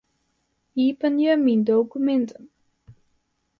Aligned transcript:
Iepenje 0.83 1.31
Myn 1.43 1.59
dokuminten. 1.67 2.43